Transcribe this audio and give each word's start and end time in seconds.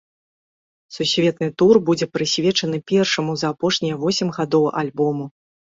Сусветны 0.95 1.47
тур 1.63 1.81
будзе 1.89 2.09
прысвечаны 2.15 2.77
першаму 2.93 3.31
за 3.45 3.53
апошнія 3.55 3.95
восем 4.07 4.27
гадоў 4.41 4.65
альбому. 4.85 5.25